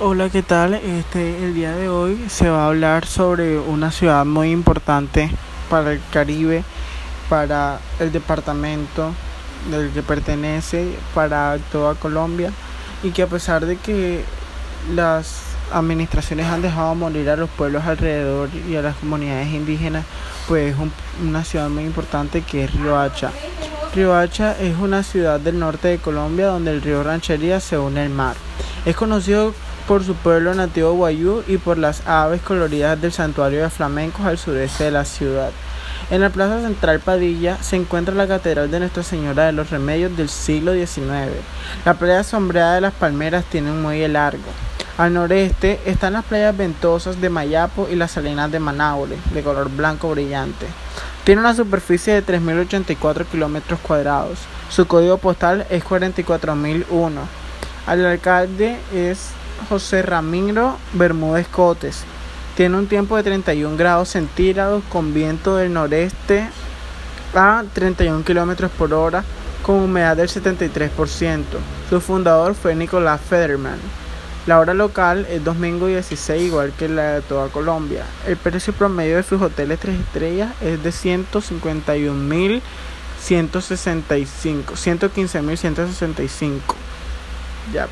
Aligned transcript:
Hola, 0.00 0.28
¿qué 0.28 0.42
tal? 0.42 0.74
Este, 0.74 1.44
el 1.44 1.54
día 1.54 1.70
de 1.76 1.88
hoy 1.88 2.24
se 2.28 2.50
va 2.50 2.64
a 2.64 2.66
hablar 2.66 3.06
sobre 3.06 3.60
una 3.60 3.92
ciudad 3.92 4.24
muy 4.24 4.50
importante 4.50 5.30
para 5.70 5.92
el 5.92 6.00
Caribe, 6.12 6.64
para 7.28 7.78
el 8.00 8.10
departamento 8.10 9.12
del 9.70 9.90
que 9.90 10.02
pertenece, 10.02 10.96
para 11.14 11.58
toda 11.70 11.94
Colombia 11.94 12.50
y 13.04 13.12
que 13.12 13.22
a 13.22 13.28
pesar 13.28 13.66
de 13.66 13.76
que 13.76 14.24
las 14.92 15.42
administraciones 15.72 16.46
han 16.46 16.62
dejado 16.62 16.96
morir 16.96 17.30
a 17.30 17.36
los 17.36 17.48
pueblos 17.50 17.84
alrededor 17.84 18.48
y 18.68 18.74
a 18.74 18.82
las 18.82 18.96
comunidades 18.96 19.46
indígenas, 19.46 20.04
pues 20.48 20.74
es 20.74 20.76
una 21.22 21.44
ciudad 21.44 21.68
muy 21.68 21.84
importante 21.84 22.42
que 22.42 22.64
es 22.64 22.74
Riohacha. 22.74 23.30
Riohacha 23.94 24.58
es 24.58 24.76
una 24.76 25.04
ciudad 25.04 25.38
del 25.38 25.60
norte 25.60 25.86
de 25.86 25.98
Colombia 25.98 26.48
donde 26.48 26.72
el 26.72 26.82
río 26.82 27.04
Ranchería 27.04 27.60
se 27.60 27.78
une 27.78 28.00
al 28.00 28.10
mar. 28.10 28.34
Es 28.84 28.96
conocido 28.96 29.54
por 29.86 30.04
su 30.04 30.14
pueblo 30.14 30.54
nativo 30.54 30.92
guayú 30.92 31.42
y 31.46 31.58
por 31.58 31.78
las 31.78 32.06
aves 32.06 32.40
coloridas 32.42 33.00
del 33.00 33.12
santuario 33.12 33.62
de 33.62 33.70
flamencos 33.70 34.24
al 34.26 34.38
sureste 34.38 34.84
de 34.84 34.90
la 34.90 35.04
ciudad. 35.04 35.50
En 36.10 36.20
la 36.20 36.30
plaza 36.30 36.60
central 36.60 37.00
Padilla 37.00 37.56
se 37.62 37.76
encuentra 37.76 38.14
la 38.14 38.28
catedral 38.28 38.70
de 38.70 38.80
Nuestra 38.80 39.02
Señora 39.02 39.46
de 39.46 39.52
los 39.52 39.70
Remedios 39.70 40.16
del 40.16 40.28
siglo 40.28 40.74
XIX. 40.74 41.32
La 41.84 41.94
playa 41.94 42.22
sombreada 42.22 42.74
de 42.74 42.82
las 42.82 42.92
palmeras 42.94 43.44
tiene 43.46 43.70
un 43.70 43.82
muelle 43.82 44.08
largo. 44.08 44.42
Al 44.96 45.12
noreste 45.12 45.80
están 45.86 46.12
las 46.12 46.24
playas 46.24 46.56
ventosas 46.56 47.20
de 47.20 47.30
Mayapo 47.30 47.88
y 47.90 47.96
las 47.96 48.12
salinas 48.12 48.50
de 48.52 48.60
Manaure, 48.60 49.16
de 49.32 49.42
color 49.42 49.70
blanco 49.70 50.10
brillante. 50.10 50.66
Tiene 51.24 51.40
una 51.40 51.54
superficie 51.54 52.12
de 52.12 52.24
3.084 52.24 53.24
kilómetros 53.26 53.80
cuadrados. 53.80 54.38
Su 54.68 54.86
código 54.86 55.18
postal 55.18 55.66
es 55.70 55.82
44001. 55.82 57.20
El 57.90 58.06
alcalde 58.06 58.76
es 58.94 59.30
José 59.64 60.02
Ramiro 60.02 60.78
Bermúdez 60.92 61.48
Cotes. 61.48 62.04
Tiene 62.56 62.76
un 62.76 62.86
tiempo 62.86 63.16
de 63.16 63.24
31 63.24 63.76
grados 63.76 64.10
centígrados 64.10 64.82
con 64.88 65.12
viento 65.12 65.56
del 65.56 65.72
noreste 65.72 66.48
a 67.34 67.64
31 67.72 68.24
kilómetros 68.24 68.70
por 68.70 68.94
hora 68.94 69.24
con 69.62 69.76
humedad 69.76 70.16
del 70.16 70.28
73%. 70.28 71.42
Su 71.90 72.00
fundador 72.00 72.54
fue 72.54 72.74
Nicolás 72.74 73.20
Federman. 73.20 73.78
La 74.46 74.58
hora 74.58 74.74
local 74.74 75.26
es 75.30 75.42
domingo 75.42 75.86
16 75.86 76.42
igual 76.42 76.72
que 76.78 76.86
la 76.88 77.14
de 77.14 77.22
toda 77.22 77.48
Colombia. 77.48 78.04
El 78.26 78.36
precio 78.36 78.74
promedio 78.74 79.16
de 79.16 79.22
sus 79.22 79.40
hoteles 79.40 79.80
3 79.80 79.98
estrellas 79.98 80.52
es 80.60 80.82
de 80.82 80.90
151.165, 80.90 82.60
115.165. 84.74 86.60
Ya. 87.72 87.88